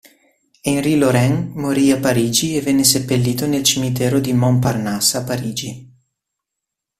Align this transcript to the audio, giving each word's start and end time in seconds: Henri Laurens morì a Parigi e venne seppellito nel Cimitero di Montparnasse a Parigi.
Henri 0.63 0.97
Laurens 0.97 1.51
morì 1.53 1.91
a 1.91 1.99
Parigi 1.99 2.55
e 2.55 2.61
venne 2.61 2.83
seppellito 2.83 3.45
nel 3.45 3.61
Cimitero 3.61 4.19
di 4.19 4.33
Montparnasse 4.33 5.17
a 5.17 5.23
Parigi. 5.23 5.91